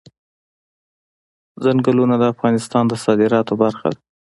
چنګلونه 1.63 2.15
د 2.19 2.23
افغانستان 2.33 2.83
د 2.87 2.93
صادراتو 3.03 3.53
برخه 3.63 3.87
ده. 3.93 3.99